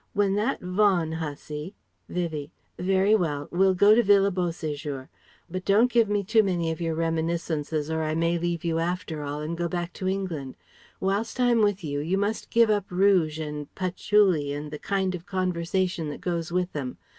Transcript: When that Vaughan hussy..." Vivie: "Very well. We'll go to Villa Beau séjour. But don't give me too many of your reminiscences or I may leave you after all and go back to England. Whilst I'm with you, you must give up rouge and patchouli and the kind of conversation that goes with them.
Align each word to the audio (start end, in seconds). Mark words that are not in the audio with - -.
When 0.13 0.33
that 0.33 0.61
Vaughan 0.61 1.11
hussy..." 1.11 1.75
Vivie: 2.09 2.51
"Very 2.79 3.13
well. 3.13 3.47
We'll 3.51 3.75
go 3.75 3.93
to 3.93 4.01
Villa 4.01 4.31
Beau 4.31 4.47
séjour. 4.49 5.09
But 5.47 5.63
don't 5.63 5.91
give 5.91 6.09
me 6.09 6.23
too 6.23 6.41
many 6.41 6.71
of 6.71 6.81
your 6.81 6.95
reminiscences 6.95 7.91
or 7.91 8.01
I 8.01 8.15
may 8.15 8.39
leave 8.39 8.63
you 8.65 8.79
after 8.79 9.21
all 9.21 9.41
and 9.41 9.55
go 9.55 9.67
back 9.67 9.93
to 10.01 10.07
England. 10.09 10.55
Whilst 10.99 11.39
I'm 11.39 11.61
with 11.61 11.83
you, 11.83 11.99
you 11.99 12.17
must 12.17 12.49
give 12.49 12.71
up 12.71 12.87
rouge 12.89 13.37
and 13.37 13.67
patchouli 13.75 14.51
and 14.53 14.71
the 14.71 14.79
kind 14.79 15.13
of 15.13 15.27
conversation 15.27 16.09
that 16.09 16.19
goes 16.19 16.51
with 16.51 16.73
them. 16.73 16.97